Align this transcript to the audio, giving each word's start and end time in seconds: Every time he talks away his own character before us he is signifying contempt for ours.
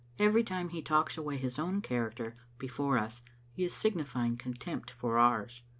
Every 0.17 0.43
time 0.43 0.69
he 0.69 0.81
talks 0.81 1.15
away 1.15 1.37
his 1.37 1.59
own 1.59 1.79
character 1.81 2.35
before 2.57 2.97
us 2.97 3.21
he 3.51 3.63
is 3.63 3.71
signifying 3.71 4.35
contempt 4.35 4.89
for 4.89 5.19
ours. 5.19 5.61